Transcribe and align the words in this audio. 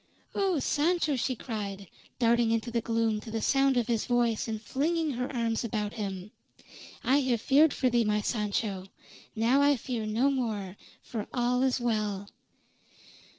"Oh, 0.33 0.57
Sancho!" 0.57 1.15
she 1.15 1.35
cried, 1.35 1.87
darting 2.17 2.49
into 2.49 2.71
the 2.71 2.81
gloom 2.81 3.19
to 3.21 3.29
the 3.29 3.39
sound 3.39 3.77
of 3.77 3.85
his 3.85 4.07
voice 4.07 4.47
and 4.47 4.59
flinging 4.59 5.11
her 5.11 5.31
arms 5.31 5.63
about 5.63 5.93
him. 5.93 6.31
"I 7.03 7.17
have 7.19 7.39
feared 7.39 7.71
for 7.71 7.87
thee, 7.87 8.03
my 8.03 8.19
Sancho. 8.19 8.87
Now 9.35 9.61
I 9.61 9.75
fear 9.75 10.07
no 10.07 10.31
more, 10.31 10.75
for 11.03 11.27
all 11.31 11.61
is 11.61 11.79
well." 11.79 12.27